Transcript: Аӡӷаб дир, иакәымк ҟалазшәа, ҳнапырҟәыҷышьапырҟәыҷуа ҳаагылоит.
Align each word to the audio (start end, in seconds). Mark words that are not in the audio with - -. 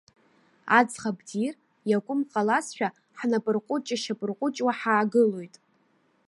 Аӡӷаб 0.77 1.17
дир, 1.27 1.53
иакәымк 1.89 2.27
ҟалазшәа, 2.31 2.89
ҳнапырҟәыҷышьапырҟәыҷуа 3.17 4.71
ҳаагылоит. 4.79 5.55